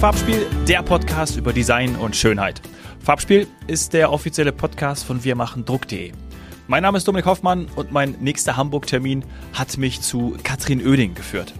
[0.00, 2.60] Farbspiel, der Podcast über Design und Schönheit.
[3.02, 6.12] Farbspiel ist der offizielle Podcast von wirmachendruck.de.
[6.66, 9.24] Mein Name ist Dominik Hoffmann und mein nächster Hamburg-Termin
[9.54, 11.54] hat mich zu Katrin Oeding geführt.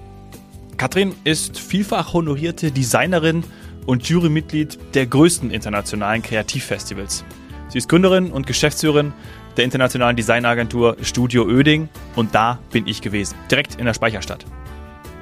[0.76, 3.42] Katrin ist vielfach honorierte Designerin
[3.86, 7.24] und Jurymitglied der größten internationalen Kreativfestivals.
[7.68, 9.14] Sie ist Gründerin und Geschäftsführerin
[9.56, 14.44] der internationalen Designagentur Studio Oeding und da bin ich gewesen, direkt in der Speicherstadt.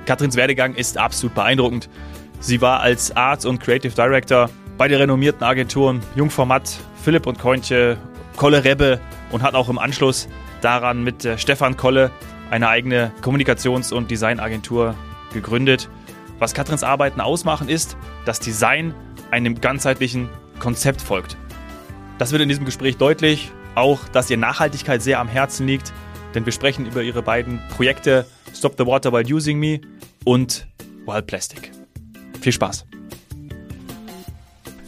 [0.04, 1.88] Katrins Werdegang ist absolut beeindruckend.
[2.44, 7.96] Sie war als Art und Creative Director bei den renommierten Agenturen Jungformat, Philipp und Kointje,
[8.36, 10.28] Kolle Rebbe und hat auch im Anschluss
[10.60, 12.10] daran mit Stefan Kolle
[12.50, 14.94] eine eigene Kommunikations- und Designagentur
[15.32, 15.88] gegründet.
[16.38, 18.94] Was Katrins Arbeiten ausmachen, ist, dass Design
[19.30, 21.38] einem ganzheitlichen Konzept folgt.
[22.18, 25.94] Das wird in diesem Gespräch deutlich, auch dass ihr Nachhaltigkeit sehr am Herzen liegt,
[26.34, 29.80] denn wir sprechen über ihre beiden Projekte Stop the Water While Using Me
[30.26, 30.66] und
[31.06, 31.73] Wild Plastic.
[32.44, 32.84] Viel Spaß!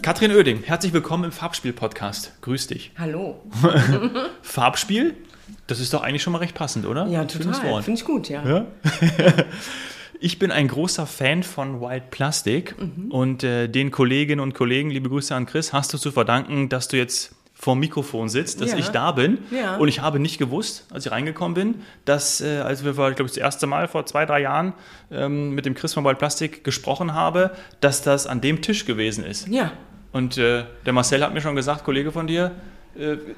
[0.02, 2.42] Katrin Oeding, herzlich willkommen im Farbspiel-Podcast.
[2.42, 2.92] Grüß dich.
[2.98, 3.42] Hallo.
[4.42, 5.14] Farbspiel?
[5.66, 7.06] Das ist doch eigentlich schon mal recht passend, oder?
[7.06, 7.82] Ja, total.
[7.82, 8.46] Finde ich gut, ja.
[8.46, 8.66] ja?
[10.20, 13.10] Ich bin ein großer Fan von Wild Plastic mhm.
[13.10, 16.88] und äh, den Kolleginnen und Kollegen, liebe Grüße an Chris, hast du zu verdanken, dass
[16.88, 18.78] du jetzt vor dem Mikrofon sitzt, dass ja.
[18.78, 19.38] ich da bin.
[19.50, 19.76] Ja.
[19.76, 23.28] Und ich habe nicht gewusst, als ich reingekommen bin, dass, äh, als wir, glaube ich,
[23.28, 24.74] das erste Mal vor zwei, drei Jahren
[25.10, 29.24] ähm, mit dem Chris von Wild Plastic gesprochen habe, dass das an dem Tisch gewesen
[29.24, 29.48] ist.
[29.48, 29.72] Ja.
[30.12, 32.52] Und äh, der Marcel hat mir schon gesagt, Kollege von dir,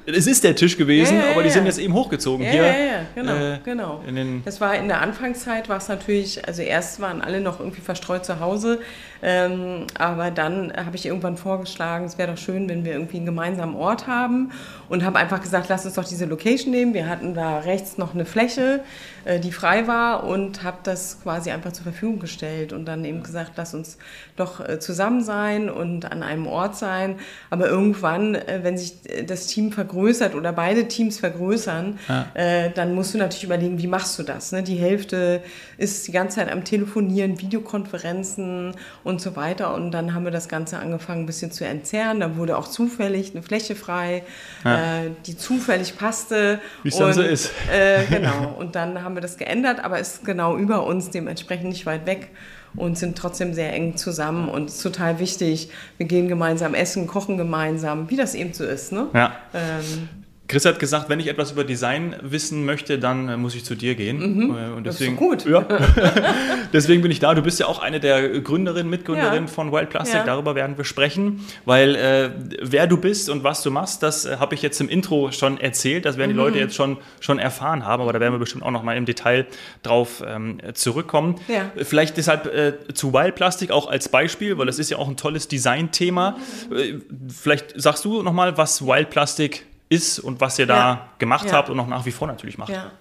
[0.05, 2.63] es ist der Tisch gewesen, ja, ja, aber die sind jetzt eben hochgezogen ja, hier.
[2.63, 4.01] Ja, ja, genau, äh, genau.
[4.45, 8.25] das war in der Anfangszeit, war es natürlich, also erst waren alle noch irgendwie verstreut
[8.25, 8.79] zu Hause,
[9.21, 13.25] ähm, aber dann habe ich irgendwann vorgeschlagen, es wäre doch schön, wenn wir irgendwie einen
[13.25, 14.51] gemeinsamen Ort haben
[14.87, 16.93] und habe einfach gesagt, lass uns doch diese Location nehmen.
[16.93, 18.81] Wir hatten da rechts noch eine Fläche,
[19.25, 23.21] äh, die frei war und habe das quasi einfach zur Verfügung gestellt und dann eben
[23.21, 23.97] gesagt, lass uns
[24.37, 27.15] doch äh, zusammen sein und an einem Ort sein.
[27.49, 28.93] Aber irgendwann, äh, wenn sich
[29.25, 32.27] das Team vergrößert oder beide Teams vergrößern, ja.
[32.33, 34.51] äh, dann musst du natürlich überlegen, wie machst du das?
[34.51, 34.63] Ne?
[34.63, 35.41] Die Hälfte
[35.77, 38.73] ist die ganze Zeit am Telefonieren, Videokonferenzen
[39.03, 39.73] und so weiter.
[39.73, 42.19] Und dann haben wir das Ganze angefangen, ein bisschen zu entzerren.
[42.19, 44.23] Da wurde auch zufällig eine Fläche frei,
[44.63, 45.03] ja.
[45.03, 46.59] äh, die zufällig passte.
[46.83, 47.51] Wie es dann so ist.
[47.71, 48.55] Äh, genau.
[48.57, 52.29] Und dann haben wir das geändert, aber ist genau über uns, dementsprechend nicht weit weg
[52.75, 55.69] und sind trotzdem sehr eng zusammen und ist total wichtig.
[55.97, 58.91] Wir gehen gemeinsam essen, kochen gemeinsam, wie das eben so ist.
[58.91, 59.07] Ne?
[59.13, 59.33] Ja.
[59.53, 60.09] Ähm,
[60.49, 63.75] Chris hat gesagt, wenn ich etwas über Design wissen möchte, dann äh, muss ich zu
[63.75, 64.17] dir gehen.
[64.17, 65.51] Mhm, äh, und deswegen, das ist gut.
[65.51, 65.61] Ja,
[66.73, 67.35] deswegen bin ich da.
[67.35, 69.53] Du bist ja auch eine der Gründerinnen, Mitgründerinnen ja.
[69.53, 70.17] von Wild Plastic.
[70.17, 70.25] Ja.
[70.25, 72.31] Darüber werden wir sprechen, weil äh,
[72.63, 75.59] wer du bist und was du machst, das äh, habe ich jetzt im Intro schon
[75.59, 76.05] erzählt.
[76.05, 76.37] Das werden mhm.
[76.37, 78.97] die Leute jetzt schon, schon erfahren haben, aber da werden wir bestimmt auch noch mal
[78.97, 79.45] im Detail
[79.83, 81.35] drauf ähm, zurückkommen.
[81.47, 81.71] Ja.
[81.75, 85.15] Vielleicht deshalb äh, zu Wild Plastic auch als Beispiel, weil das ist ja auch ein
[85.15, 86.37] tolles Design-Thema.
[86.71, 87.03] Mhm.
[87.29, 91.09] vielleicht sagst du noch mal, was Wild Plastic ist und was ihr da ja.
[91.17, 91.53] gemacht ja.
[91.53, 92.69] habt und auch nach wie vor natürlich macht.
[92.69, 92.91] Ja.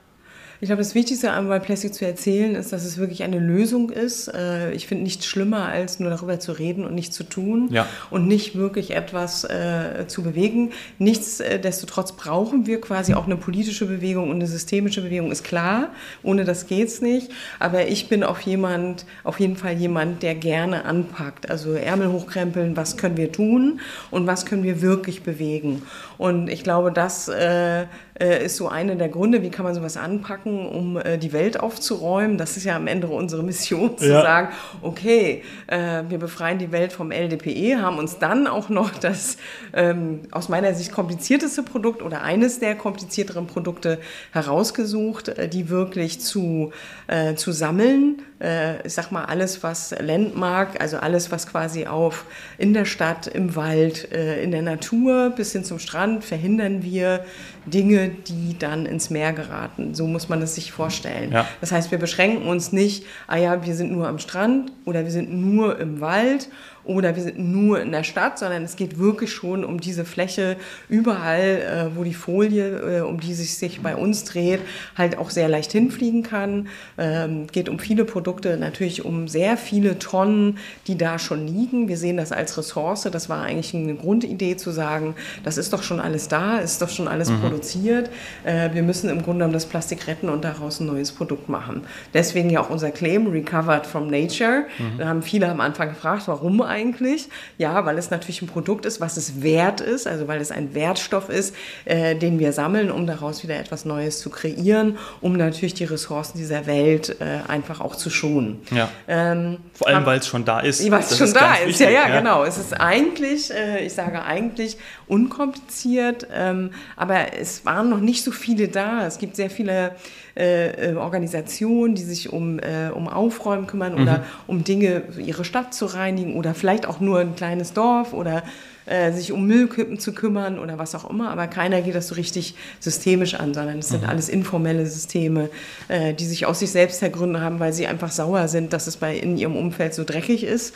[0.60, 4.26] Ich glaube, das Wichtigste an Plastic zu erzählen ist, dass es wirklich eine Lösung ist.
[4.26, 7.86] Äh, ich finde nichts schlimmer, als nur darüber zu reden und nichts zu tun ja.
[8.10, 10.72] und nicht wirklich etwas äh, zu bewegen.
[10.98, 15.90] Nichtsdestotrotz brauchen wir quasi auch eine politische Bewegung und eine systemische Bewegung, ist klar.
[16.24, 17.30] Ohne das geht's nicht.
[17.60, 21.48] Aber ich bin auf jemand, auf jeden Fall jemand, der gerne anpackt.
[21.48, 23.80] Also Ärmel hochkrempeln, was können wir tun
[24.10, 25.82] und was können wir wirklich bewegen.
[26.18, 27.86] Und ich glaube, das äh,
[28.20, 31.60] äh, ist so einer der Gründe, wie kann man sowas anpacken, um äh, die Welt
[31.60, 32.38] aufzuräumen.
[32.38, 34.22] Das ist ja am Ende unsere Mission, zu ja.
[34.22, 34.48] sagen,
[34.82, 39.36] okay, äh, wir befreien die Welt vom LDPE, haben uns dann auch noch das
[39.72, 43.98] ähm, aus meiner Sicht komplizierteste Produkt oder eines der komplizierteren Produkte
[44.32, 46.72] herausgesucht, äh, die wirklich zu,
[47.06, 48.22] äh, zu sammeln.
[48.40, 52.24] Äh, ich sag mal, alles, was Landmark, also alles, was quasi auf
[52.56, 57.24] in der Stadt, im Wald, in der Natur bis hin zum Strand verhindern wir
[57.66, 59.94] Dinge, die dann ins Meer geraten.
[59.94, 61.32] So muss man es sich vorstellen.
[61.32, 61.46] Ja.
[61.60, 65.10] Das heißt, wir beschränken uns nicht, ah ja, wir sind nur am Strand oder wir
[65.10, 66.48] sind nur im Wald
[66.88, 70.56] oder wir sind nur in der Stadt, sondern es geht wirklich schon um diese Fläche
[70.88, 74.60] überall, äh, wo die Folie, äh, um die sich, sich bei uns dreht,
[74.96, 76.68] halt auch sehr leicht hinfliegen kann.
[76.96, 80.56] Ähm, geht um viele Produkte, natürlich um sehr viele Tonnen,
[80.86, 81.88] die da schon liegen.
[81.88, 83.02] Wir sehen das als Ressource.
[83.12, 85.14] Das war eigentlich eine Grundidee zu sagen,
[85.44, 87.40] das ist doch schon alles da, ist doch schon alles mhm.
[87.40, 87.97] produziert.
[88.44, 91.84] Äh, wir müssen im Grunde genommen das Plastik retten und daraus ein neues Produkt machen.
[92.14, 94.64] Deswegen ja auch unser Claim, Recovered from Nature.
[94.78, 94.98] Mhm.
[94.98, 97.28] Da haben viele am Anfang gefragt, warum eigentlich?
[97.58, 100.74] Ja, weil es natürlich ein Produkt ist, was es wert ist, also weil es ein
[100.74, 101.54] Wertstoff ist,
[101.84, 106.38] äh, den wir sammeln, um daraus wieder etwas Neues zu kreieren, um natürlich die Ressourcen
[106.38, 108.60] dieser Welt äh, einfach auch zu schonen.
[108.70, 108.88] Ja.
[109.06, 110.88] Ähm, Vor allem, weil es schon da ist.
[110.90, 112.44] Weil es schon da ist, wichtig, ja, ja, ja, genau.
[112.44, 118.68] Es ist eigentlich, ich sage eigentlich, unkompliziert, ähm, aber es waren noch nicht so viele
[118.68, 119.06] da.
[119.06, 119.96] Es gibt sehr viele
[120.36, 124.02] äh, äh, Organisationen, die sich um, äh, um Aufräumen kümmern mhm.
[124.02, 128.42] oder um Dinge, ihre Stadt zu reinigen oder vielleicht auch nur ein kleines Dorf oder
[128.88, 132.14] äh, sich um Müllkippen zu kümmern oder was auch immer, aber keiner geht das so
[132.14, 134.08] richtig systemisch an, sondern es sind mhm.
[134.08, 135.50] alles informelle Systeme,
[135.88, 138.96] äh, die sich aus sich selbst ergründen haben, weil sie einfach sauer sind, dass es
[138.96, 140.74] bei in ihrem Umfeld so dreckig ist.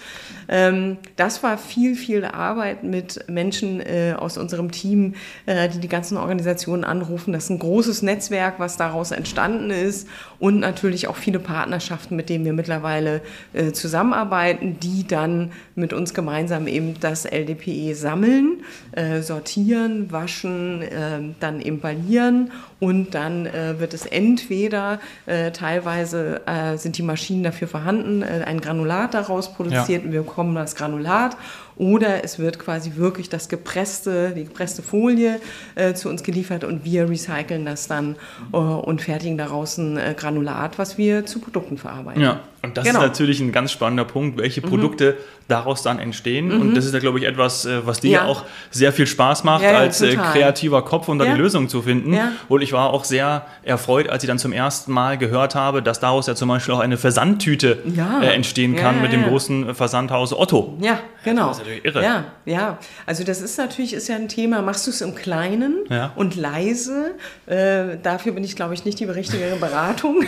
[0.48, 5.14] Ähm, das war viel, viel Arbeit mit Menschen äh, aus unserem Team,
[5.46, 7.32] äh, die die ganzen Organisationen anrufen.
[7.32, 10.08] Das ist ein großes Netzwerk, was daraus entstanden ist
[10.38, 13.20] und natürlich auch viele Partnerschaften, mit denen wir mittlerweile
[13.52, 21.20] äh, zusammenarbeiten, die dann mit uns gemeinsam eben das LDPE sammeln, äh, sortieren, waschen, äh,
[21.40, 22.50] dann emballieren
[22.82, 28.42] und dann äh, wird es entweder äh, teilweise äh, sind die Maschinen dafür vorhanden, äh,
[28.44, 30.06] ein Granulat daraus produziert ja.
[30.06, 31.36] und wir bekommen das Granulat
[31.76, 35.40] oder es wird quasi wirklich das gepresste, die gepresste Folie
[35.76, 38.16] äh, zu uns geliefert und wir recyceln das dann
[38.52, 42.20] äh, und fertigen daraus ein Granulat, was wir zu Produkten verarbeiten.
[42.20, 42.98] Ja, und das genau.
[42.98, 44.68] ist natürlich ein ganz spannender Punkt, welche mhm.
[44.68, 45.44] Produkte mhm.
[45.48, 46.48] daraus dann entstehen.
[46.48, 46.60] Mhm.
[46.60, 48.26] Und das ist ja, glaube ich, etwas, was dir ja.
[48.26, 51.82] auch sehr viel Spaß macht, ja, als äh, kreativer Kopf, um da die Lösung zu
[51.82, 52.16] finden.
[52.48, 56.00] Und ich war auch sehr erfreut, als ich dann zum ersten Mal gehört habe, dass
[56.00, 57.78] daraus ja zum Beispiel auch eine Versandtüte
[58.22, 60.76] äh, entstehen kann mit dem großen Versandhaus Otto.
[60.80, 61.48] Ja, genau.
[61.48, 62.02] Das ist natürlich irre.
[62.02, 62.78] Ja, ja.
[63.06, 65.76] Also das ist natürlich ist ja ein Thema, machst du es im Kleinen
[66.16, 67.14] und leise.
[67.46, 70.24] Äh, dafür bin ich, glaube ich, nicht die richtige Beratung.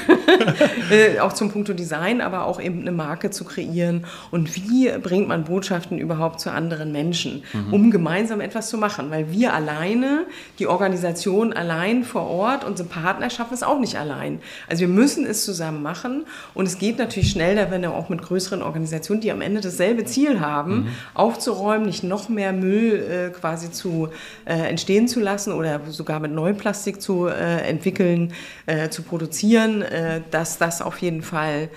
[0.90, 5.29] äh, auch zum Punkto Design aber auch eben eine Marke zu kreieren und wie bringt
[5.29, 7.73] man Botschaften überhaupt zu anderen Menschen, mhm.
[7.73, 10.26] um gemeinsam etwas zu machen, weil wir alleine,
[10.58, 12.33] die Organisation allein vor Ort,
[12.64, 14.40] unsere Partner schaffen es auch nicht allein.
[14.69, 18.22] Also wir müssen es zusammen machen und es geht natürlich schneller, wenn wir auch mit
[18.22, 20.88] größeren Organisationen, die am Ende dasselbe Ziel haben, mhm.
[21.14, 24.08] aufzuräumen, nicht noch mehr Müll äh, quasi zu
[24.44, 28.32] äh, entstehen zu lassen oder sogar mit Neuplastik zu äh, entwickeln,
[28.66, 31.69] äh, zu produzieren, äh, dass das auf jeden Fall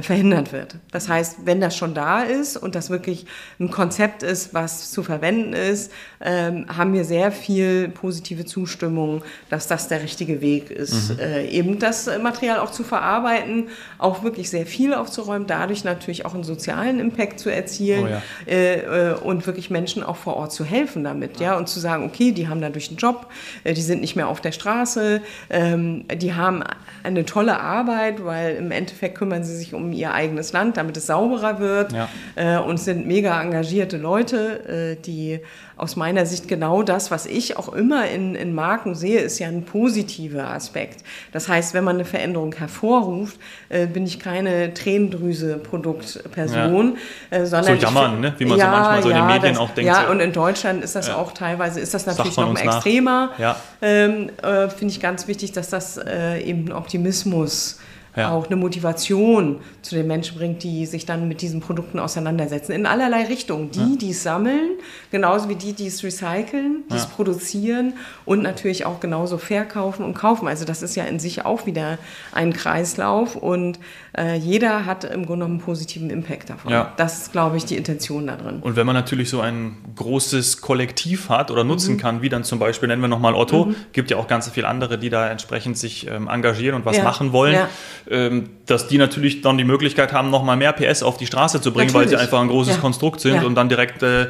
[0.00, 0.76] verhindert wird.
[0.90, 3.26] Das heißt, wenn das schon da ist und das wirklich
[3.60, 9.66] ein Konzept ist, was zu verwenden ist, ähm, haben wir sehr viel positive Zustimmung, dass
[9.66, 11.10] das der richtige Weg ist.
[11.10, 11.18] Mhm.
[11.18, 13.68] Äh, eben das Material auch zu verarbeiten,
[13.98, 18.22] auch wirklich sehr viel aufzuräumen, dadurch natürlich auch einen sozialen Impact zu erzielen oh ja.
[18.46, 22.04] äh, äh und wirklich Menschen auch vor Ort zu helfen damit, ja, und zu sagen,
[22.04, 23.26] okay, die haben dadurch einen Job,
[23.64, 26.62] äh, die sind nicht mehr auf der Straße, ähm, die haben
[27.02, 30.96] eine tolle Arbeit, weil im Endeffekt kümmern sie sich um um ihr eigenes Land, damit
[30.96, 31.92] es sauberer wird.
[31.92, 32.08] Ja.
[32.36, 35.40] Äh, und sind mega engagierte Leute, äh, die
[35.82, 39.48] aus meiner Sicht genau das, was ich auch immer in, in Marken sehe, ist ja
[39.48, 41.02] ein positiver Aspekt.
[41.32, 43.36] Das heißt, wenn man eine Veränderung hervorruft,
[43.68, 46.98] äh, bin ich keine Tränendrüse-Produktperson,
[47.30, 47.36] ja.
[47.36, 48.32] äh, sondern so jammern, ne?
[48.38, 49.88] wie man ja, so manchmal so in den Medien das, auch denkt.
[49.88, 53.32] Ja, und in Deutschland ist das auch teilweise, ist das natürlich noch extremer.
[53.80, 57.80] Ähm, äh, Finde ich ganz wichtig, dass das äh, eben Optimismus
[58.16, 58.30] ja.
[58.30, 62.72] auch eine Motivation zu den Menschen bringt, die sich dann mit diesen Produkten auseinandersetzen.
[62.72, 63.70] In allerlei Richtungen.
[63.70, 63.96] Die, ja.
[64.00, 64.72] die es sammeln,
[65.12, 67.00] genauso wie die, die es recyceln, die ja.
[67.00, 67.92] es produzieren
[68.24, 70.48] und natürlich auch genauso verkaufen und kaufen.
[70.48, 71.98] Also das ist ja in sich auch wieder
[72.32, 73.78] ein Kreislauf und
[74.18, 76.72] äh, jeder hat im Grunde genommen einen positiven Impact davon.
[76.72, 76.92] Ja.
[76.96, 78.58] Das ist, glaube ich, die Intention da drin.
[78.60, 81.98] Und wenn man natürlich so ein großes Kollektiv hat oder nutzen mhm.
[81.98, 83.76] kann, wie dann zum Beispiel, nennen wir nochmal Otto, mhm.
[83.92, 87.04] gibt ja auch ganz viele andere, die da entsprechend sich ähm, engagieren und was ja.
[87.04, 87.66] machen wollen,
[88.10, 91.72] ähm, dass die natürlich dann die Möglichkeit haben, nochmal mehr PS auf die Straße zu
[91.72, 92.12] bringen, natürlich.
[92.12, 94.28] weil sie einfach ein großes Konstrukt sind und dann direkt, äh,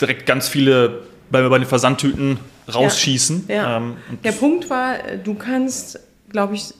[0.00, 2.38] direkt ganz viele bei, bei den Versandtüten
[2.72, 3.46] rausschießen.
[3.48, 6.72] Ähm, Der Punkt war, du kannst, glaube ich,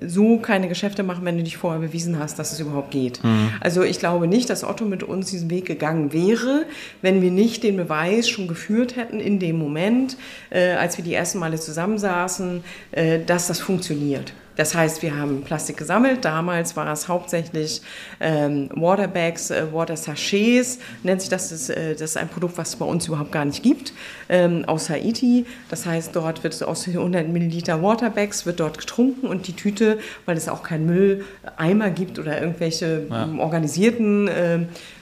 [0.00, 3.22] so keine Geschäfte machen, wenn du dich vorher bewiesen hast, dass es überhaupt geht.
[3.24, 3.50] Mhm.
[3.60, 6.66] Also ich glaube nicht, dass Otto mit uns diesen Weg gegangen wäre,
[7.02, 10.16] wenn wir nicht den Beweis schon geführt hätten in dem Moment,
[10.50, 12.62] äh, als wir die ersten Male zusammensaßen,
[12.92, 14.32] äh, dass das funktioniert.
[14.58, 16.24] Das heißt, wir haben Plastik gesammelt.
[16.24, 17.80] Damals war es hauptsächlich
[18.18, 21.50] ähm, Waterbags, äh, Water Sachets, nennt sich das.
[21.50, 23.92] Das ist, äh, das ist, ein Produkt, was es bei uns überhaupt gar nicht gibt,
[24.28, 25.46] ähm, aus Haiti.
[25.70, 30.36] Das heißt, dort wird aus 100 Milliliter Waterbags wird dort getrunken und die Tüte, weil
[30.36, 33.28] es auch keinen Mülleimer gibt oder irgendwelche ja.
[33.38, 34.58] Organisierten äh,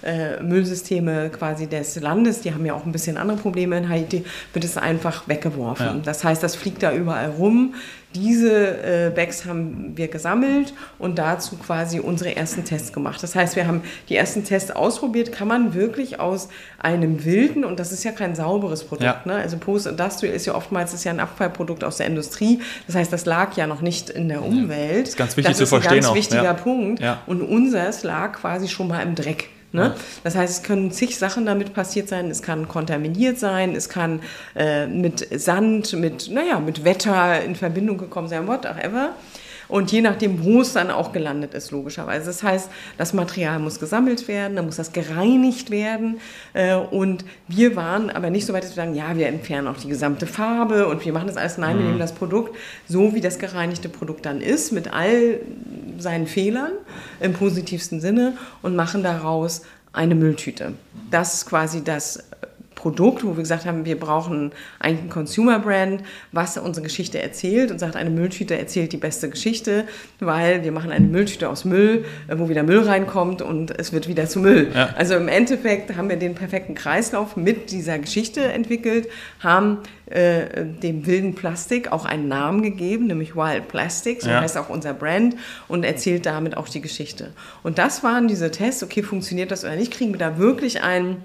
[0.06, 4.25] äh, Müllsysteme quasi des Landes, die haben ja auch ein bisschen andere Probleme in Haiti,
[4.52, 5.86] wird es einfach weggeworfen.
[5.86, 6.00] Ja.
[6.04, 7.75] Das heißt, das fliegt da überall rum.
[8.14, 13.22] Diese äh, Bags haben wir gesammelt und dazu quasi unsere ersten Tests gemacht.
[13.22, 16.48] Das heißt, wir haben die ersten Tests ausprobiert, kann man wirklich aus
[16.78, 19.20] einem wilden, und das ist ja kein sauberes Produkt, ja.
[19.26, 19.34] ne?
[19.34, 23.26] also Post-Industrial ist ja oftmals ist ja ein Abfallprodukt aus der Industrie, das heißt, das
[23.26, 25.02] lag ja noch nicht in der Umwelt.
[25.02, 26.00] Das ist ganz wichtig das zu verstehen.
[26.00, 26.14] Das ist ein ganz auch.
[26.14, 26.54] wichtiger ja.
[26.54, 27.00] Punkt.
[27.00, 27.22] Ja.
[27.26, 29.50] Und unseres lag quasi schon mal im Dreck.
[29.73, 29.94] Ne?
[30.25, 32.30] Das heißt, es können zig Sachen damit passiert sein.
[32.30, 34.20] Es kann kontaminiert sein, es kann
[34.54, 39.14] äh, mit Sand, mit, naja, mit Wetter in Verbindung gekommen sein, whatever.
[39.68, 42.26] Und je nachdem, wo es dann auch gelandet ist, logischerweise.
[42.26, 46.20] Das heißt, das Material muss gesammelt werden, dann muss das gereinigt werden.
[46.52, 49.76] Äh, und wir waren aber nicht so weit, dass wir sagen, ja, wir entfernen auch
[49.76, 51.58] die gesamte Farbe und wir machen das alles.
[51.58, 51.80] Nein, mhm.
[51.80, 52.56] wir nehmen das Produkt
[52.88, 55.40] so, wie das gereinigte Produkt dann ist, mit all
[55.99, 56.73] seinen Fehlern
[57.20, 60.75] im positivsten Sinne und machen daraus eine Mülltüte.
[61.11, 62.23] Das ist quasi das
[62.86, 67.72] Produkt, wo wir gesagt haben, wir brauchen eigentlich ein Consumer Brand, was unsere Geschichte erzählt
[67.72, 69.86] und sagt, eine Mülltüte erzählt die beste Geschichte,
[70.20, 74.06] weil wir machen eine Mülltüte aus Müll, äh, wo wieder Müll reinkommt und es wird
[74.06, 74.70] wieder zu Müll.
[74.72, 74.90] Ja.
[74.96, 79.08] Also im Endeffekt haben wir den perfekten Kreislauf mit dieser Geschichte entwickelt,
[79.40, 84.40] haben äh, dem wilden Plastik auch einen Namen gegeben, nämlich Wild Plastics, so ja.
[84.40, 85.34] heißt auch unser Brand
[85.66, 87.32] und erzählt damit auch die Geschichte.
[87.64, 91.16] Und das waren diese Tests, okay, funktioniert das oder nicht, kriegen wir da wirklich ein,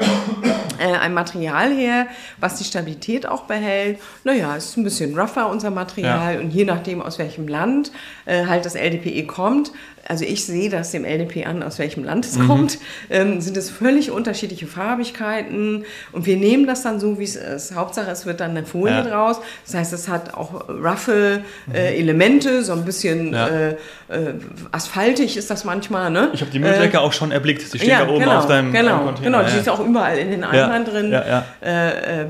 [0.79, 2.07] äh, ein Material her,
[2.39, 3.99] was die Stabilität auch behält.
[4.23, 6.39] Naja, es ist ein bisschen rougher, unser Material, ja.
[6.39, 7.91] und je nachdem, aus welchem Land
[8.25, 9.71] äh, halt das LDPE kommt,
[10.07, 12.47] also ich sehe das dem LDP an, aus welchem Land es mhm.
[12.47, 12.79] kommt,
[13.09, 17.75] ähm, sind es völlig unterschiedliche Farbigkeiten und wir nehmen das dann so, wie es ist.
[17.75, 19.03] Hauptsache, es wird dann eine Folie ja.
[19.03, 19.37] draus.
[19.65, 23.47] Das heißt, es hat auch Ruffle-Elemente, äh, so ein bisschen ja.
[23.47, 24.33] äh, äh,
[24.71, 26.09] asphaltig ist das manchmal.
[26.09, 26.29] Ne?
[26.33, 27.61] Ich habe die Müllsäcke äh, auch schon erblickt.
[27.61, 29.37] Sie stehen ja, da oben genau, auf deinem, genau, deinem Container.
[29.39, 31.11] Genau, die ist auch überall in den Eimern drin.
[31.11, 31.45] Wir,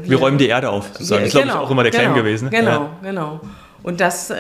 [0.04, 0.92] wir, räumen die Erde auf.
[0.92, 2.50] Das ist, glaube ich, genau, auch immer der Claim genau, gewesen.
[2.50, 3.42] Genau, genau.
[3.84, 4.32] Und das...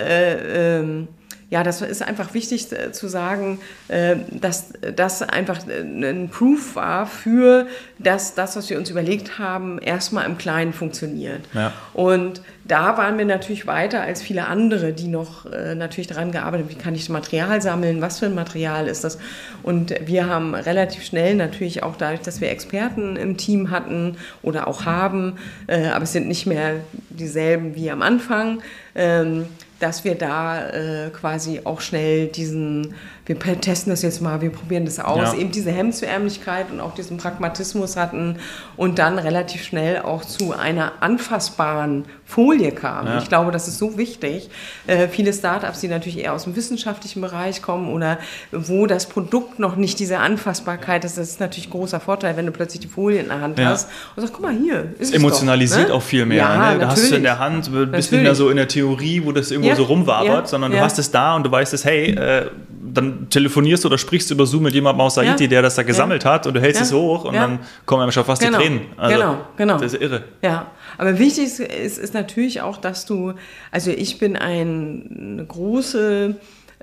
[1.52, 6.78] Ja, das ist einfach wichtig äh, zu sagen, äh, dass das einfach äh, ein Proof
[6.78, 7.68] war für
[8.00, 11.42] dass das, was wir uns überlegt haben, erstmal im Kleinen funktioniert.
[11.54, 11.74] Ja.
[11.94, 16.76] Und da waren wir natürlich weiter als viele andere, die noch natürlich daran gearbeitet haben,
[16.76, 19.20] wie kann ich das Material sammeln, was für ein Material ist das.
[19.62, 24.68] Und wir haben relativ schnell natürlich auch dadurch, dass wir Experten im Team hatten oder
[24.68, 26.76] auch haben, aber es sind nicht mehr
[27.10, 28.62] dieselben wie am Anfang,
[28.96, 29.46] ähm,
[29.82, 32.94] dass wir da äh, quasi auch schnell diesen,
[33.26, 35.40] wir testen das jetzt mal, wir probieren das aus, ja.
[35.40, 38.38] eben diese Hemmsärmlichkeit und auch diesen Pragmatismus hatten
[38.78, 43.08] und dann relativ schnell auch zu einer anfassbaren Folie kam.
[43.08, 43.18] Ja.
[43.20, 44.50] Ich glaube, das ist so wichtig.
[44.88, 48.18] Äh, viele Startups, die natürlich eher aus dem wissenschaftlichen Bereich kommen oder
[48.52, 52.46] wo das Produkt noch nicht diese Anfassbarkeit ist, das ist natürlich ein großer Vorteil, wenn
[52.46, 53.66] du plötzlich die Folie in der Hand ja.
[53.66, 54.94] hast und sagst, guck mal hier.
[54.98, 55.96] Ist es emotionalisiert doch, ne?
[55.96, 56.38] auch viel mehr.
[56.38, 56.80] Ja, ne?
[56.80, 58.12] Da hast du in der Hand, bist natürlich.
[58.12, 61.12] nicht mehr so in der Theorie, wo das irgendwo so rumwabert, sondern du hast es
[61.12, 62.50] da und du weißt es, hey, äh,
[62.94, 66.26] dann telefonierst du oder sprichst über Zoom mit jemandem aus Haiti, der das da gesammelt
[66.26, 68.58] hat und du hältst es hoch und dann kommen einem schon fast genau.
[68.58, 68.82] die Tränen.
[68.98, 69.78] Also, genau, genau.
[69.78, 70.24] Das ist irre.
[70.42, 73.34] Ja, aber wichtig ist, ist, ist natürlich auch, dass du,
[73.72, 76.36] also ich bin ein große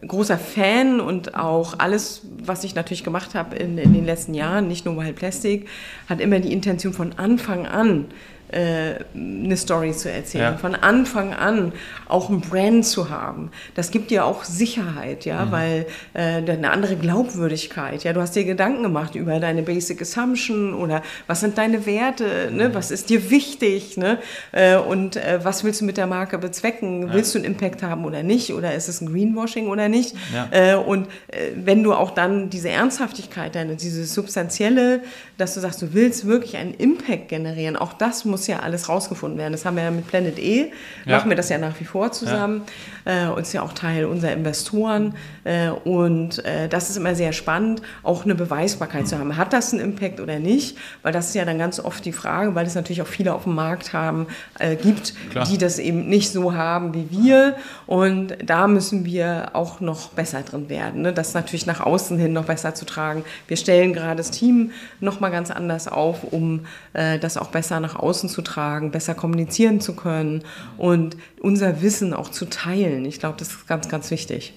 [0.06, 4.68] großer Fan und auch alles, was ich natürlich gemacht habe in, in den letzten Jahren,
[4.68, 5.66] nicht nur Wild Plastic,
[6.08, 8.06] hat immer die Intention von Anfang an,
[8.50, 10.56] eine Story zu erzählen, ja.
[10.56, 11.72] von Anfang an
[12.06, 13.50] auch ein Brand zu haben.
[13.74, 15.52] Das gibt dir auch Sicherheit, ja, mhm.
[15.52, 18.04] weil äh, eine andere Glaubwürdigkeit.
[18.04, 22.50] Ja, du hast dir Gedanken gemacht über deine Basic Assumption oder was sind deine Werte,
[22.52, 22.70] ne?
[22.70, 22.74] Mhm.
[22.74, 24.18] was ist dir wichtig, ne?
[24.52, 27.08] Äh, und äh, was willst du mit der Marke bezwecken?
[27.08, 27.14] Ja.
[27.14, 28.52] Willst du einen Impact haben oder nicht?
[28.52, 30.14] Oder ist es ein Greenwashing oder nicht?
[30.32, 30.48] Ja.
[30.50, 35.02] Äh, und äh, wenn du auch dann diese Ernsthaftigkeit, deine, diese substanzielle,
[35.36, 38.88] dass du sagst, du willst wirklich einen Impact generieren, auch das muss muss ja alles
[38.88, 39.52] rausgefunden werden.
[39.52, 40.70] Das haben wir ja mit Planet E,
[41.04, 41.16] ja.
[41.16, 42.62] machen wir das ja nach wie vor zusammen.
[43.04, 43.26] Ja.
[43.26, 45.14] Äh, und ist ja auch Teil unserer Investoren.
[45.44, 49.36] Äh, und äh, das ist immer sehr spannend, auch eine Beweisbarkeit zu haben.
[49.36, 50.76] Hat das einen Impact oder nicht?
[51.02, 53.44] Weil das ist ja dann ganz oft die Frage, weil es natürlich auch viele auf
[53.44, 54.28] dem Markt haben,
[54.58, 55.46] äh, gibt, Klar.
[55.46, 57.56] die das eben nicht so haben wie wir.
[57.86, 61.02] Und da müssen wir auch noch besser drin werden.
[61.02, 61.12] Ne?
[61.12, 63.24] Das natürlich nach außen hin noch besser zu tragen.
[63.48, 67.80] Wir stellen gerade das Team noch mal ganz anders auf, um äh, das auch besser
[67.80, 70.42] nach außen außen zu tragen, besser kommunizieren zu können
[70.76, 73.04] und unser Wissen auch zu teilen.
[73.04, 74.52] Ich glaube, das ist ganz, ganz wichtig.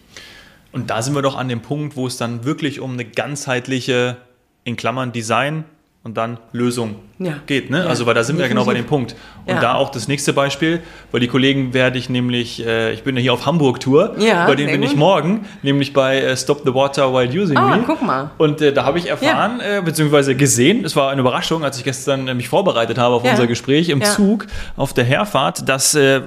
[0.72, 4.18] Und da sind wir doch an dem Punkt, wo es dann wirklich um eine ganzheitliche,
[4.64, 5.66] in Klammern Design,
[6.04, 7.36] und dann Lösung ja.
[7.46, 7.70] geht.
[7.70, 7.80] Ne?
[7.80, 7.86] Ja.
[7.86, 9.16] Also, weil da sind wir ja genau bei dem Punkt.
[9.46, 9.62] Und ja.
[9.62, 10.82] da auch das nächste Beispiel,
[11.12, 14.72] weil die Kollegen werde ich nämlich, äh, ich bin ja hier auf Hamburg-Tour, bei denen
[14.72, 14.90] bin gut.
[14.90, 17.84] ich morgen, nämlich bei äh, Stop the Water While Using ah, Me.
[17.86, 18.32] guck mal.
[18.40, 21.84] Und äh, da habe ich erfahren, äh, beziehungsweise gesehen, es war eine Überraschung, als ich
[21.84, 26.22] gestern äh, mich vorbereitet habe auf unser Gespräch im Zug auf der Herfahrt, dass äh,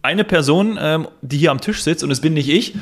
[0.00, 2.74] eine Person, ähm, die hier am Tisch sitzt, und es bin nicht ich,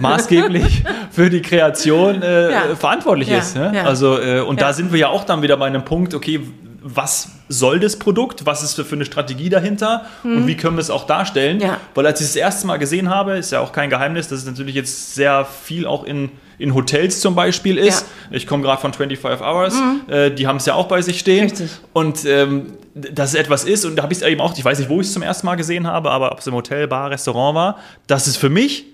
[0.00, 2.76] maßgeblich für die Kreation äh, ja.
[2.76, 3.38] verantwortlich ja.
[3.38, 3.56] ist.
[3.56, 3.72] Ne?
[3.74, 3.84] Ja.
[3.84, 6.40] Also, äh, und da sind wir ja auch dann wieder bei einem Punkt, okay,
[6.80, 10.36] was soll das Produkt, was ist für eine Strategie dahinter hm.
[10.36, 11.60] und wie können wir es auch darstellen.
[11.60, 11.78] Ja.
[11.94, 14.40] Weil als ich es das erste Mal gesehen habe, ist ja auch kein Geheimnis, dass
[14.40, 18.06] es natürlich jetzt sehr viel auch in, in Hotels zum Beispiel ist.
[18.30, 18.36] Ja.
[18.36, 20.12] Ich komme gerade von 25 Hours, mhm.
[20.12, 21.44] äh, die haben es ja auch bei sich stehen.
[21.44, 21.70] Richtig.
[21.92, 24.78] Und ähm, dass es etwas ist, und da habe ich es eben auch, ich weiß
[24.78, 27.10] nicht, wo ich es zum ersten Mal gesehen habe, aber ob es im Hotel, Bar,
[27.10, 28.86] Restaurant war, dass es für mich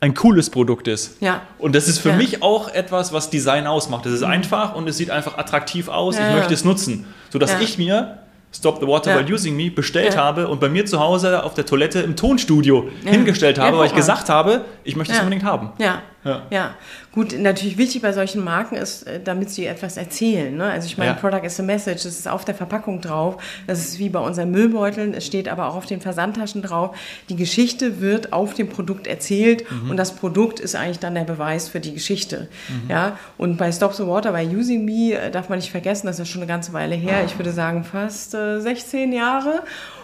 [0.00, 1.20] ein cooles Produkt ist.
[1.20, 1.42] Ja.
[1.58, 2.16] Und das ist für ja.
[2.16, 4.06] mich auch etwas, was Design ausmacht.
[4.06, 4.30] Es ist mhm.
[4.30, 6.16] einfach und es sieht einfach attraktiv aus.
[6.16, 8.18] Ja, ich möchte es nutzen, sodass ich mir
[8.52, 11.66] Stop the Water by Using Me bestellt habe und bei mir zu Hause auf der
[11.66, 15.70] Toilette im Tonstudio hingestellt habe, weil ich gesagt habe, ich möchte es unbedingt haben.
[15.78, 16.02] Ja.
[16.22, 16.42] Ja.
[16.50, 16.74] ja,
[17.12, 20.54] gut, natürlich wichtig bei solchen Marken ist, äh, damit sie etwas erzählen.
[20.54, 20.64] Ne?
[20.64, 21.16] Also ich meine, ja.
[21.16, 24.50] Product is a Message, das ist auf der Verpackung drauf, das ist wie bei unseren
[24.50, 26.94] Müllbeuteln, es steht aber auch auf den Versandtaschen drauf.
[27.30, 29.92] Die Geschichte wird auf dem Produkt erzählt mhm.
[29.92, 32.48] und das Produkt ist eigentlich dann der Beweis für die Geschichte.
[32.68, 32.90] Mhm.
[32.90, 33.18] Ja?
[33.38, 36.28] Und bei Stop the Water, bei Using Me, äh, darf man nicht vergessen, das ist
[36.28, 39.62] schon eine ganze Weile her, ich würde sagen fast äh, 16 Jahre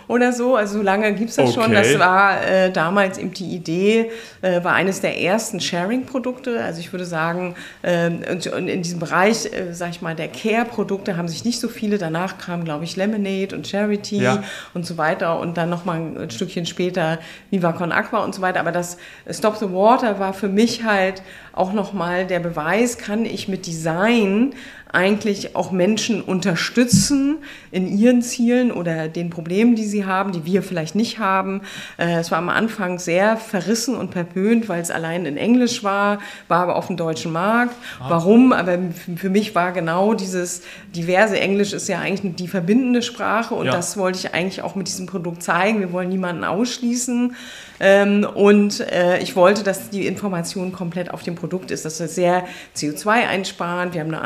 [0.09, 0.57] oder so.
[0.57, 1.63] Also so lange gibt es das okay.
[1.63, 1.73] schon.
[1.73, 4.11] Das war äh, damals eben die Idee,
[4.43, 6.63] äh, war eines der ersten Sharing-Produkte.
[6.63, 10.29] Also ich würde sagen, äh, und, und in diesem Bereich, äh, sag ich mal, der
[10.29, 11.99] Care-Produkte haben sich nicht so viele.
[11.99, 14.43] Danach kamen, glaube ich, Lemonade und Charity ja.
[14.75, 15.41] und so weiter.
[15.41, 17.19] Und dann nochmal ein Stückchen später
[17.51, 18.61] Viva Con Aqua und so weiter.
[18.61, 18.99] Aber das
[19.31, 21.23] Stop the Water war für mich halt
[21.53, 24.55] auch nochmal der Beweis, kann ich mit Design
[24.93, 27.39] eigentlich auch Menschen unterstützen
[27.71, 31.63] in ihren Zielen oder den Problemen, die sie haben, die wir vielleicht nicht haben.
[31.99, 36.21] Äh, es war am Anfang sehr verrissen und verpönt, weil es allein in Englisch war,
[36.49, 37.75] war aber auf dem deutschen Markt.
[38.01, 38.07] Ah.
[38.09, 38.53] Warum?
[38.53, 38.79] Aber
[39.17, 40.63] für mich war genau dieses
[40.95, 43.73] diverse Englisch ist ja eigentlich die verbindende Sprache und ja.
[43.73, 45.81] das wollte ich eigentlich auch mit diesem Produkt zeigen.
[45.81, 47.35] Wir wollen niemanden ausschließen.
[47.79, 51.85] Ähm, und äh, ich wollte, dass die Information komplett auf dem Produkt ist.
[51.85, 53.95] Das ist sehr CO2 einsparend.
[53.95, 54.23] Wir haben eine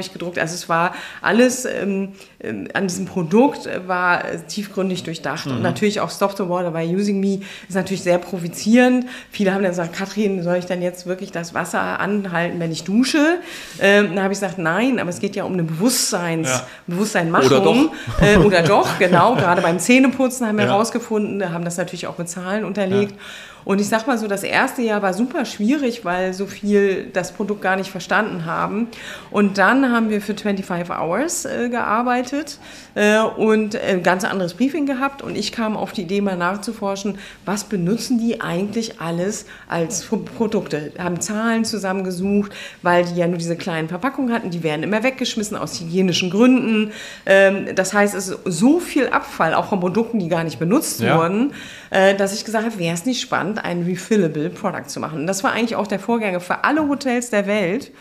[0.00, 0.38] einfarbig gedruckt.
[0.38, 5.46] Also es war alles ähm, ähm, an diesem Produkt äh, war tiefgründig durchdacht.
[5.46, 5.56] Mhm.
[5.56, 9.06] Und natürlich auch Stop the Water by Using Me ist natürlich sehr provozierend.
[9.30, 12.84] Viele haben dann gesagt, Katrin, soll ich dann jetzt wirklich das Wasser anhalten, wenn ich
[12.84, 13.38] dusche?
[13.80, 16.66] Ähm, dann habe ich gesagt, nein, aber es geht ja um eine Bewusstseins, ja.
[16.86, 17.50] Bewusstseinmachung.
[17.50, 17.92] Oder doch.
[18.20, 19.34] Äh, oder doch, genau.
[19.34, 21.50] Gerade beim Zähneputzen haben wir herausgefunden, ja.
[21.50, 23.12] haben das natürlich auch mit Zahlen unterlegt.
[23.12, 23.18] Ja.
[23.64, 27.32] Und ich sag mal so, das erste Jahr war super schwierig, weil so viel das
[27.32, 28.88] Produkt gar nicht verstanden haben.
[29.30, 32.58] Und dann haben wir für 25 Hours äh, gearbeitet
[32.94, 35.22] äh, und ein ganz anderes Briefing gehabt.
[35.22, 40.92] Und ich kam auf die Idee, mal nachzuforschen, was benutzen die eigentlich alles als Produkte.
[40.98, 44.50] Haben Zahlen zusammengesucht, weil die ja nur diese kleinen Verpackungen hatten.
[44.50, 46.92] Die werden immer weggeschmissen aus hygienischen Gründen.
[47.26, 51.00] Ähm, das heißt, es ist so viel Abfall, auch von Produkten, die gar nicht benutzt
[51.00, 51.16] ja.
[51.16, 51.52] wurden,
[51.90, 55.20] äh, dass ich gesagt habe, wäre es nicht spannend, ein Refillable Product zu machen.
[55.20, 57.92] Und das war eigentlich auch der Vorgänger für alle Hotels der Welt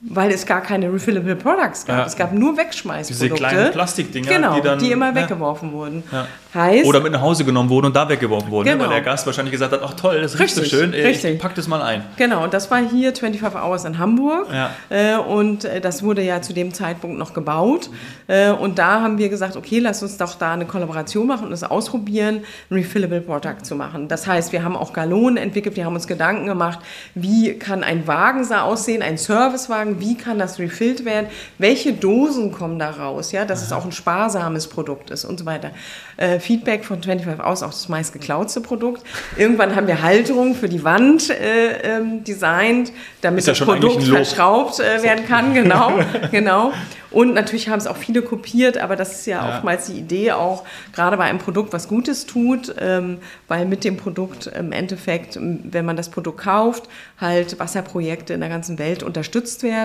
[0.00, 1.98] weil es gar keine refillable Products gab.
[1.98, 2.06] Ja.
[2.06, 3.34] Es gab nur Wegschmeißprodukte.
[3.34, 6.02] Diese kleinen Plastikdinger, genau, die dann die immer weggeworfen wurden.
[6.12, 6.26] Ja.
[6.54, 8.84] Heißt, Oder mit nach Hause genommen wurden und da weggeworfen wurden, genau.
[8.84, 8.88] ne?
[8.88, 11.34] weil der Gast wahrscheinlich gesagt hat, ach toll, das riecht richtig, so schön, richtig.
[11.34, 12.02] ich pack das mal ein.
[12.16, 14.46] Genau, und das war hier 25 Hours in Hamburg.
[14.88, 17.90] Äh, und äh, das wurde ja zu dem Zeitpunkt noch gebaut
[18.28, 18.54] mhm.
[18.58, 21.62] und da haben wir gesagt, okay, lass uns doch da eine Kollaboration machen und es
[21.62, 24.08] ausprobieren, ein refillable Product zu machen.
[24.08, 26.78] Das heißt, wir haben auch Galonen entwickelt, wir haben uns Gedanken gemacht,
[27.14, 32.78] wie kann ein Wagen aussehen, ein Servicewagen, wie kann das refilled werden, welche Dosen kommen
[32.78, 33.66] da raus, ja, dass Aha.
[33.66, 35.70] es auch ein sparsames Produkt ist und so weiter.
[36.16, 39.02] Äh, Feedback von 25 aus, auch das meist geklautste Produkt.
[39.36, 45.02] Irgendwann haben wir Halterungen für die Wand äh, ähm, designt, damit das Produkt verschraubt äh,
[45.02, 45.54] werden kann.
[45.54, 46.72] Genau, genau.
[47.16, 50.32] Und natürlich haben es auch viele kopiert, aber das ist ja, ja, oftmals die Idee
[50.32, 53.18] auch, gerade bei einem Produkt was Gutes tut, ähm,
[53.48, 58.48] weil mit dem Produkt im Endeffekt, wenn man das Produkt kauft, halt Wasserprojekte in der
[58.48, 59.75] ganzen Welt unterstützt werden.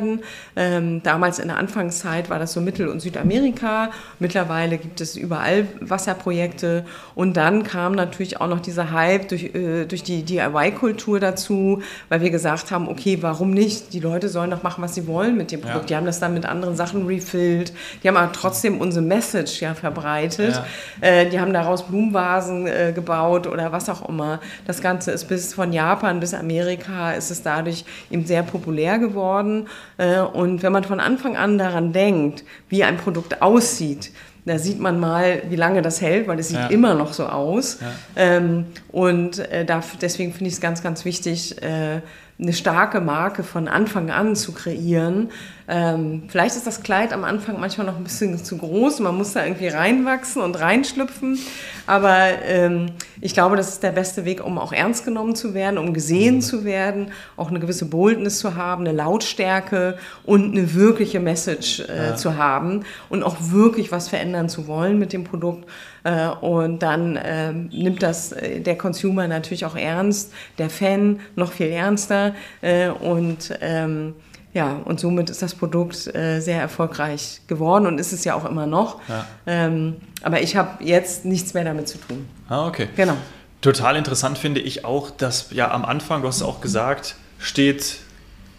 [0.55, 3.91] Ähm, damals in der Anfangszeit war das so Mittel- und Südamerika.
[4.19, 6.85] Mittlerweile gibt es überall Wasserprojekte.
[7.15, 12.21] Und dann kam natürlich auch noch dieser Hype durch, äh, durch die DIY-Kultur dazu, weil
[12.21, 13.93] wir gesagt haben, okay, warum nicht?
[13.93, 15.81] Die Leute sollen doch machen, was sie wollen mit dem Produkt.
[15.81, 15.87] Ja.
[15.87, 17.73] Die haben das dann mit anderen Sachen gefüllt.
[18.03, 20.61] Die haben aber trotzdem unsere Message ja verbreitet.
[21.01, 21.07] Ja.
[21.07, 24.39] Äh, die haben daraus Blumenvasen äh, gebaut oder was auch immer.
[24.65, 29.67] Das Ganze ist bis von Japan bis Amerika ist es dadurch eben sehr populär geworden.
[29.97, 34.11] Äh, und wenn man von Anfang an daran denkt, wie ein Produkt aussieht,
[34.45, 36.67] da sieht man mal, wie lange das hält, weil es sieht ja.
[36.67, 37.79] immer noch so aus.
[37.79, 37.91] Ja.
[38.15, 39.65] Ähm, und äh,
[40.01, 42.01] deswegen finde ich es ganz, ganz wichtig, äh,
[42.41, 45.29] eine starke Marke von Anfang an zu kreieren.
[45.67, 49.33] Ähm, vielleicht ist das Kleid am Anfang manchmal noch ein bisschen zu groß, man muss
[49.33, 51.37] da irgendwie reinwachsen und reinschlüpfen,
[51.85, 52.87] aber ähm,
[53.21, 56.35] ich glaube, das ist der beste Weg, um auch ernst genommen zu werden, um gesehen
[56.35, 56.41] mhm.
[56.41, 62.07] zu werden, auch eine gewisse Boldness zu haben, eine Lautstärke und eine wirkliche Message äh,
[62.07, 62.15] ja.
[62.15, 65.69] zu haben und auch wirklich was verändern zu wollen mit dem Produkt.
[66.03, 71.51] Äh, und dann äh, nimmt das äh, der Consumer natürlich auch ernst, der Fan noch
[71.51, 74.15] viel ernster äh, und ähm,
[74.53, 78.43] ja, und somit ist das Produkt äh, sehr erfolgreich geworden und ist es ja auch
[78.43, 78.99] immer noch.
[79.07, 79.25] Ja.
[79.45, 82.27] Ähm, aber ich habe jetzt nichts mehr damit zu tun.
[82.49, 82.89] Ah, okay.
[82.95, 83.15] Genau.
[83.61, 87.99] Total interessant finde ich auch, dass ja am Anfang, du hast es auch gesagt, steht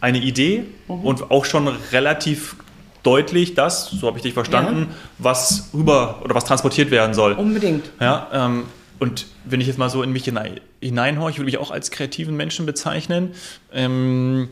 [0.00, 0.94] eine Idee mhm.
[1.00, 2.56] und auch schon relativ
[3.02, 4.96] deutlich das, so habe ich dich verstanden, ja.
[5.18, 7.32] was rüber oder was transportiert werden soll.
[7.32, 7.90] Unbedingt.
[8.00, 8.64] Ja, ähm,
[8.98, 11.90] und wenn ich jetzt mal so in mich hinein, hineinhöre, ich würde mich auch als
[11.90, 13.32] kreativen Menschen bezeichnen,
[13.72, 14.48] ähm,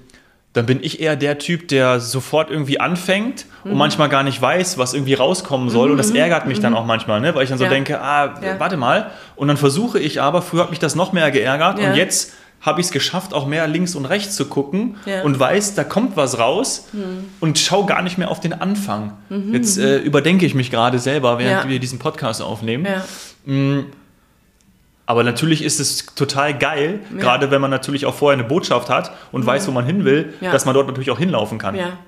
[0.52, 3.70] dann bin ich eher der Typ, der sofort irgendwie anfängt mhm.
[3.70, 5.86] und manchmal gar nicht weiß, was irgendwie rauskommen soll.
[5.86, 5.92] Mhm.
[5.92, 6.16] Und das mhm.
[6.16, 6.62] ärgert mich mhm.
[6.62, 7.32] dann auch manchmal, ne?
[7.36, 7.70] weil ich dann so ja.
[7.70, 8.58] denke, ah, ja.
[8.58, 9.12] warte mal.
[9.36, 12.80] Und dann versuche ich aber, früher hat mich das noch mehr geärgert und jetzt habe
[12.80, 15.22] ich es geschafft, auch mehr links und rechts zu gucken ja.
[15.22, 17.24] und weiß, da kommt was raus mhm.
[17.40, 19.14] und schaue gar nicht mehr auf den Anfang.
[19.30, 19.54] Mhm.
[19.54, 21.70] Jetzt äh, überdenke ich mich gerade selber, während ja.
[21.70, 22.86] wir diesen Podcast aufnehmen.
[22.86, 23.04] Ja.
[23.46, 23.86] Mhm.
[25.06, 29.10] Aber natürlich ist es total geil, gerade wenn man natürlich auch vorher eine Botschaft hat
[29.32, 31.74] und weiß, wo man hin will, dass man dort natürlich auch hinlaufen kann.
[31.74, 31.98] Ja.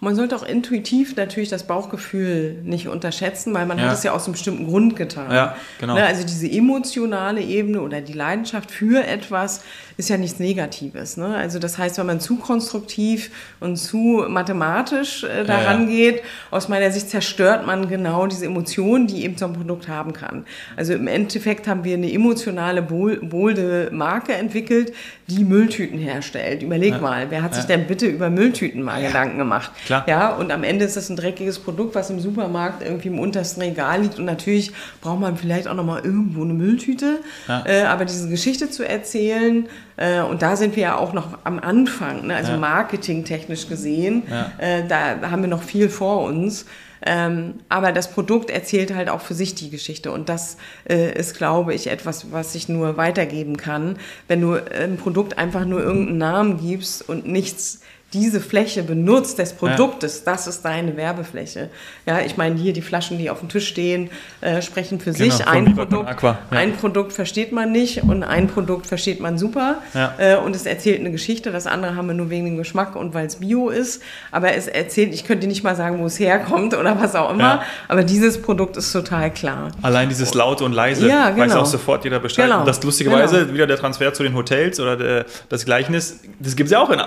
[0.00, 3.84] Und man sollte auch intuitiv natürlich das Bauchgefühl nicht unterschätzen, weil man ja.
[3.84, 5.30] hat es ja aus einem bestimmten Grund getan.
[5.30, 5.94] Ja, genau.
[5.94, 9.62] Ne, also diese emotionale Ebene oder die Leidenschaft für etwas
[9.96, 11.16] ist ja nichts Negatives.
[11.16, 11.34] Ne?
[11.34, 13.30] Also das heißt, wenn man zu konstruktiv
[13.60, 19.06] und zu mathematisch äh, daran ja, geht, aus meiner Sicht zerstört man genau diese Emotionen,
[19.06, 20.44] die eben so ein Produkt haben kann.
[20.76, 24.92] Also im Endeffekt haben wir eine emotionale, bolde Marke entwickelt,
[25.28, 26.62] die Mülltüten herstellt.
[26.62, 29.72] Überleg mal, wer hat sich denn bitte über Mülltüten mal Gedanken gemacht?
[29.86, 30.04] Klar.
[30.08, 33.62] Ja, und am Ende ist das ein dreckiges Produkt, was im Supermarkt irgendwie im untersten
[33.62, 34.18] Regal liegt.
[34.18, 37.20] Und natürlich braucht man vielleicht auch noch mal irgendwo eine Mülltüte.
[37.64, 41.60] Äh, aber diese Geschichte zu erzählen, äh, und da sind wir ja auch noch am
[41.60, 42.34] Anfang, ne?
[42.34, 42.58] also ja.
[42.58, 44.24] marketingtechnisch gesehen.
[44.28, 44.52] Ja.
[44.58, 46.66] Äh, da haben wir noch viel vor uns.
[47.04, 50.10] Ähm, aber das Produkt erzählt halt auch für sich die Geschichte.
[50.10, 50.56] Und das
[50.88, 53.98] äh, ist, glaube ich, etwas, was ich nur weitergeben kann.
[54.26, 59.52] Wenn du ein Produkt einfach nur irgendeinen Namen gibst und nichts diese Fläche benutzt des
[59.52, 60.32] Produktes, ja.
[60.32, 61.70] das ist deine Werbefläche.
[62.06, 65.36] Ja, ich meine, hier die Flaschen, die auf dem Tisch stehen, äh, sprechen für genau,
[65.36, 65.46] sich.
[65.46, 66.38] Ein Produkt, ja.
[66.50, 69.78] ein Produkt versteht man nicht und ein Produkt versteht man super.
[69.92, 70.14] Ja.
[70.18, 71.50] Äh, und es erzählt eine Geschichte.
[71.50, 74.02] Das andere haben wir nur wegen dem Geschmack und weil es Bio ist.
[74.30, 77.62] Aber es erzählt, ich könnte nicht mal sagen, wo es herkommt oder was auch immer.
[77.88, 79.72] Aber dieses Produkt ist total klar.
[79.82, 81.44] Allein dieses laut und leise ja, genau.
[81.44, 82.46] weiß auch sofort jeder Bescheid.
[82.46, 82.60] Genau.
[82.60, 83.54] Und das lustigerweise, genau.
[83.54, 86.90] wieder der Transfer zu den Hotels oder der, das Gleichnis, das gibt es ja auch
[86.90, 87.00] in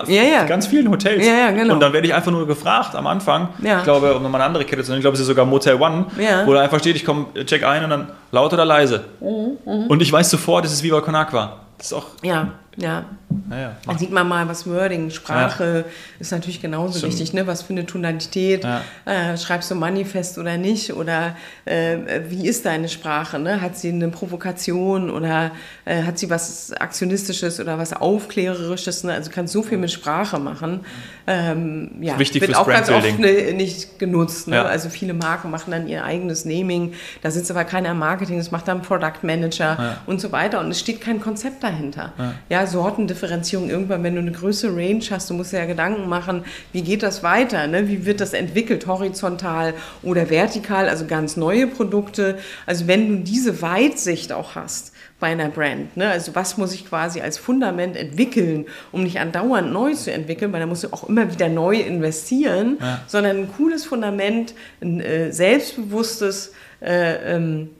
[0.46, 1.26] ganz vielen Hotels.
[1.26, 1.74] Ja, ja, genau.
[1.74, 3.78] Und dann werde ich einfach nur gefragt am Anfang, ja.
[3.78, 5.80] ich glaube, um nochmal eine andere Kette zu nennen, ich glaube, es ist sogar Motel
[5.80, 6.06] One,
[6.44, 9.04] wo da einfach steht, ich komme, check ein und dann laut oder leise.
[9.20, 9.86] Mhm, mh.
[9.88, 11.60] Und ich weiß sofort, es ist Viva Con Aqua.
[11.78, 12.06] Das ist auch.
[12.22, 12.48] Ja,
[12.80, 13.04] ja.
[13.48, 15.92] Naja, Dann sieht man mal, was Wording, Sprache ja.
[16.18, 17.12] ist natürlich genauso Stimmt.
[17.12, 17.32] wichtig.
[17.32, 17.46] Ne?
[17.46, 18.80] Was für eine Tonalität, ja.
[19.04, 20.92] äh, schreibst du Manifest oder nicht?
[20.94, 21.96] Oder äh,
[22.28, 23.38] wie ist deine Sprache?
[23.38, 23.60] Ne?
[23.60, 25.52] Hat sie eine Provokation oder
[25.84, 29.04] äh, hat sie was Aktionistisches oder was Aufklärerisches?
[29.04, 29.14] Ne?
[29.14, 30.80] Also kannst so viel mit Sprache machen.
[31.26, 34.48] Ähm, ja, Wichtig wird auch ganz oft ne, nicht genutzt.
[34.48, 34.56] Ne?
[34.56, 34.64] Ja.
[34.64, 36.94] Also viele Marken machen dann ihr eigenes Naming.
[37.22, 40.60] Da sitzt aber keiner im Marketing, das macht dann Product Manager und so weiter.
[40.60, 42.12] Und es steht kein Konzept dahinter.
[42.48, 46.82] Ja, Sortendifferenzierung irgendwann, wenn du eine größere Range hast, du musst ja Gedanken machen, wie
[46.82, 47.88] geht das weiter, ne?
[47.88, 52.38] wie wird das entwickelt, horizontal oder vertikal, also ganz neue Produkte.
[52.66, 56.08] Also wenn du diese Weitsicht auch hast bei einer Brand, ne?
[56.08, 60.60] also was muss ich quasi als Fundament entwickeln, um nicht andauernd neu zu entwickeln, weil
[60.60, 63.02] da musst du auch immer wieder neu investieren, ja.
[63.06, 67.70] sondern ein cooles Fundament, ein äh, selbstbewusstes, äh, ähm,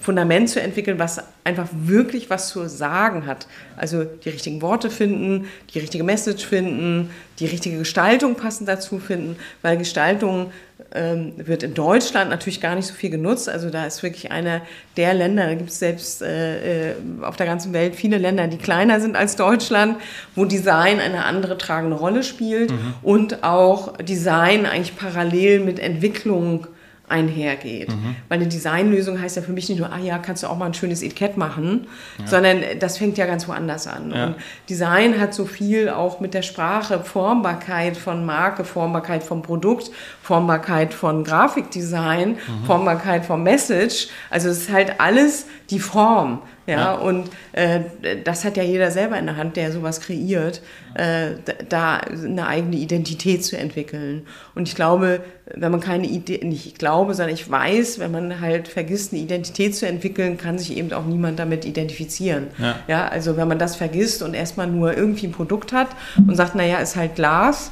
[0.00, 3.46] Fundament zu entwickeln, was einfach wirklich was zu sagen hat.
[3.76, 9.36] Also die richtigen Worte finden, die richtige Message finden, die richtige Gestaltung passend dazu finden,
[9.62, 10.52] weil Gestaltung
[10.92, 13.48] ähm, wird in Deutschland natürlich gar nicht so viel genutzt.
[13.48, 14.62] Also da ist wirklich einer
[14.96, 18.58] der Länder, da gibt es selbst äh, äh, auf der ganzen Welt viele Länder, die
[18.58, 19.98] kleiner sind als Deutschland,
[20.34, 22.94] wo Design eine andere tragende Rolle spielt mhm.
[23.02, 26.66] und auch Design eigentlich parallel mit Entwicklung
[27.08, 27.90] einhergeht.
[27.90, 28.16] Mhm.
[28.28, 30.66] Weil eine Designlösung heißt ja für mich nicht nur, ah ja, kannst du auch mal
[30.66, 31.86] ein schönes Etikett machen,
[32.18, 32.26] ja.
[32.26, 34.10] sondern das fängt ja ganz woanders an.
[34.10, 34.26] Ja.
[34.26, 34.36] Und
[34.68, 39.90] Design hat so viel auch mit der Sprache, Formbarkeit von Marke, Formbarkeit vom Produkt,
[40.22, 42.64] Formbarkeit von Grafikdesign, mhm.
[42.64, 44.08] Formbarkeit vom Message.
[44.30, 46.42] Also es ist halt alles die Form.
[46.66, 46.94] Ja, ja.
[46.94, 47.80] und äh,
[48.24, 50.62] das hat ja jeder selber in der Hand, der sowas kreiert,
[50.94, 51.32] äh,
[51.68, 54.26] da eine eigene Identität zu entwickeln.
[54.54, 55.20] Und ich glaube,
[55.54, 59.20] wenn man keine Idee, nicht ich glaube, sondern ich weiß, wenn man halt vergisst, eine
[59.20, 62.46] Identität zu entwickeln, kann sich eben auch niemand damit identifizieren.
[62.58, 65.88] Ja, ja also wenn man das vergisst und erstmal nur irgendwie ein Produkt hat
[66.26, 67.70] und sagt, naja, ist halt Glas,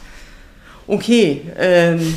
[0.86, 2.14] okay, ähm,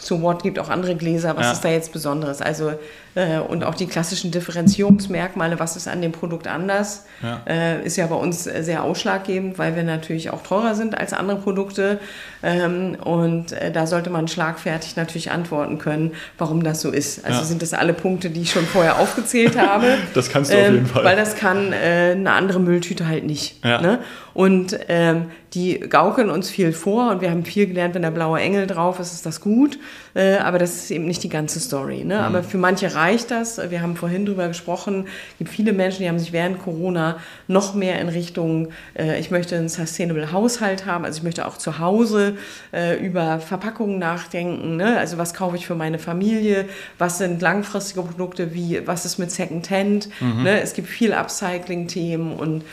[0.00, 1.52] so what gibt auch andere Gläser, was ja.
[1.52, 2.40] ist da jetzt Besonderes?
[2.40, 2.72] Also
[3.14, 7.42] äh, und auch die klassischen Differenzierungsmerkmale, was ist an dem Produkt anders, ja.
[7.46, 11.36] Äh, ist ja bei uns sehr ausschlaggebend, weil wir natürlich auch teurer sind als andere
[11.38, 11.98] Produkte.
[12.42, 17.24] Ähm, und äh, da sollte man schlagfertig natürlich antworten können, warum das so ist.
[17.24, 17.44] Also ja.
[17.44, 19.98] sind das alle Punkte, die ich schon vorher aufgezählt habe.
[20.14, 21.04] Das kannst du auf jeden ähm, Fall.
[21.04, 23.64] Weil das kann eine andere Mülltüte halt nicht.
[23.64, 24.00] Ne?
[24.34, 28.40] Und ähm, die gaukeln uns viel vor und wir haben viel gelernt, wenn der blaue
[28.40, 29.78] Engel drauf ist, ist das gut.
[30.14, 32.04] Äh, aber das ist eben nicht die ganze Story.
[32.04, 32.16] Ne?
[32.16, 32.20] Mhm.
[32.20, 33.60] Aber für manche reicht das.
[33.70, 35.06] Wir haben vorhin drüber gesprochen.
[35.32, 39.30] Es gibt viele Menschen, die haben sich während Corona noch mehr in Richtung, äh, ich
[39.30, 41.04] möchte einen Sustainable Haushalt haben.
[41.04, 42.36] Also ich möchte auch zu Hause
[42.72, 44.76] äh, über Verpackungen nachdenken.
[44.76, 44.98] Ne?
[44.98, 46.66] Also was kaufe ich für meine Familie?
[46.98, 48.54] Was sind langfristige Produkte?
[48.54, 50.08] Wie, was ist mit Secondhand?
[50.20, 50.42] Mhm.
[50.42, 50.60] Ne?
[50.60, 52.64] Es gibt viel Upcycling-Themen und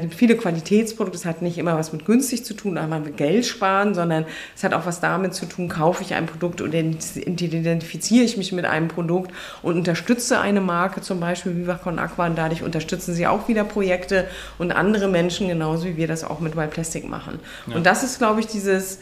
[0.00, 1.18] gibt viele Qualitätsprodukte.
[1.18, 4.24] Es hat nicht immer was mit günstig zu tun, einmal mit Geld sparen, sondern
[4.56, 8.52] es hat auch was damit zu tun, kaufe ich ein Produkt oder identifiziere ich mich
[8.52, 9.30] mit einem Produkt
[9.62, 14.26] und unterstütze eine Marke, zum Beispiel Vivacon Aqua, und dadurch unterstützen sie auch wieder Projekte
[14.58, 17.40] und andere Menschen, genauso wie wir das auch mit Wild Plastic machen.
[17.66, 17.76] Ja.
[17.76, 19.00] Und das ist, glaube ich, dieses,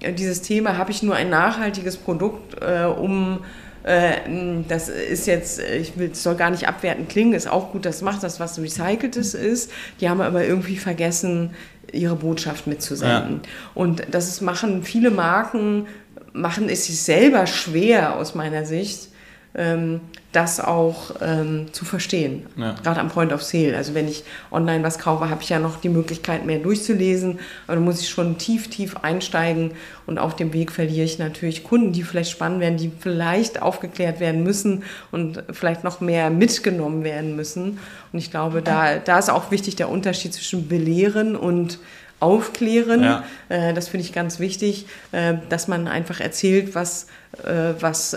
[0.00, 3.40] dieses Thema, habe ich nur ein nachhaltiges Produkt, äh, um
[3.84, 8.22] das ist jetzt, ich will, soll gar nicht abwertend klingen, ist auch gut, das macht
[8.22, 9.72] das, was recyceltes ist.
[10.00, 11.50] Die haben aber irgendwie vergessen,
[11.92, 13.40] ihre Botschaft mitzusenden.
[13.42, 13.50] Ja.
[13.74, 15.86] Und das machen viele Marken,
[16.32, 19.08] machen es sich selber schwer aus meiner Sicht,
[19.54, 20.00] ähm,
[20.32, 22.46] das auch ähm, zu verstehen.
[22.56, 22.74] Ja.
[22.82, 23.76] Gerade am Point of Sale.
[23.76, 27.38] Also wenn ich online was kaufe, habe ich ja noch die Möglichkeit, mehr durchzulesen.
[27.66, 29.72] Aber da muss ich schon tief, tief einsteigen.
[30.06, 34.20] Und auf dem Weg verliere ich natürlich Kunden, die vielleicht spannend werden, die vielleicht aufgeklärt
[34.20, 37.78] werden müssen und vielleicht noch mehr mitgenommen werden müssen.
[38.12, 41.78] Und ich glaube, da, da ist auch wichtig der Unterschied zwischen belehren und
[42.22, 43.02] aufklären.
[43.02, 43.24] Ja.
[43.48, 47.08] Äh, das finde ich ganz wichtig, äh, dass man einfach erzählt, was,
[47.44, 48.16] äh, was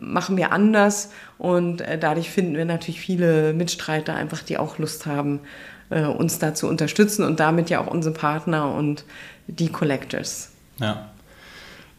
[0.00, 1.10] machen wir anders.
[1.38, 5.40] Und dadurch finden wir natürlich viele Mitstreiter einfach, die auch Lust haben,
[5.90, 9.04] uns da zu unterstützen und damit ja auch unsere Partner und
[9.46, 10.50] die Collectors.
[10.80, 11.10] Ja.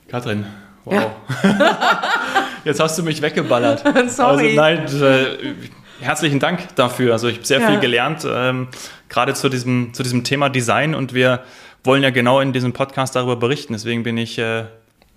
[0.10, 0.46] Katrin,
[0.86, 1.12] wow.
[1.44, 1.78] Ja.
[2.66, 3.84] Jetzt hast du mich weggeballert.
[4.10, 4.60] Sorry.
[4.60, 5.68] Also nein,
[6.00, 7.14] herzlichen Dank dafür.
[7.14, 7.68] Also ich habe sehr ja.
[7.70, 8.68] viel gelernt, ähm,
[9.10, 11.44] gerade zu diesem, zu diesem Thema Design und wir
[11.84, 13.74] wollen ja genau in diesem Podcast darüber berichten.
[13.74, 14.66] Deswegen bin ich äh,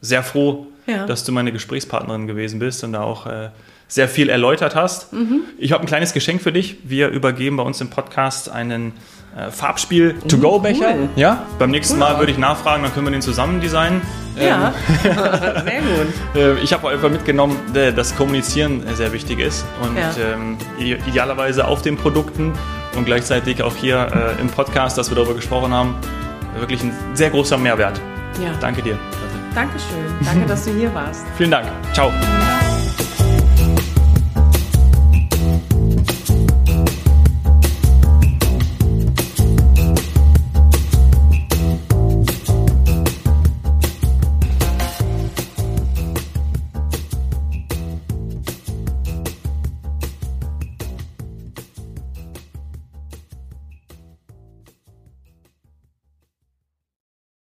[0.01, 1.07] sehr froh, ja.
[1.07, 3.51] dass du meine Gesprächspartnerin gewesen bist und da auch äh,
[3.91, 5.13] sehr viel erläutert hast.
[5.13, 5.43] Mhm.
[5.59, 6.79] Ich habe ein kleines Geschenk für dich.
[6.85, 8.93] Wir übergeben bei uns im Podcast einen
[9.37, 10.95] äh, Farbspiel-To-Go-Becher.
[10.95, 11.09] Cool.
[11.17, 12.01] Ja, beim nächsten cool.
[12.01, 14.01] Mal würde ich nachfragen, dann können wir den zusammen designen.
[14.37, 14.73] Ja,
[15.05, 16.15] ähm, sehr gut.
[16.37, 20.13] Äh, ich habe einfach mitgenommen, äh, dass Kommunizieren sehr wichtig ist und ja.
[20.33, 22.53] ähm, idealerweise auf den Produkten
[22.97, 25.97] und gleichzeitig auch hier äh, im Podcast, dass wir darüber gesprochen haben,
[26.57, 28.01] wirklich ein sehr großer Mehrwert.
[28.41, 28.53] Ja.
[28.61, 28.97] Danke dir.
[29.55, 29.99] Dankeschön.
[30.25, 31.27] Danke, dass du hier warst.
[31.37, 31.67] Vielen Dank.
[31.93, 32.13] Ciao.